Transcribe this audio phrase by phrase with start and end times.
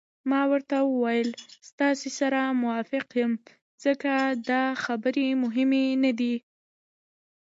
[0.29, 1.29] ما ورته وویل:
[1.69, 3.33] ستاسي سره موافق یم،
[3.83, 4.11] ځکه
[4.49, 6.35] دا خبرې مهمې نه دي.